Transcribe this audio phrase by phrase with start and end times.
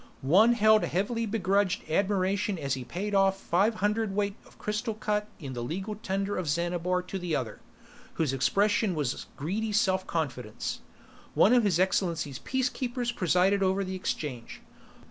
[0.25, 5.53] One held heavily begrudged admiration as he paid off five hundredweight of crystal cut in
[5.53, 7.59] the legal tender of Xanabar to the other,
[8.15, 10.79] whose expression was greedy self confidence.
[11.35, 14.61] One of His Excellency's Peacekeepers presided over the exchange.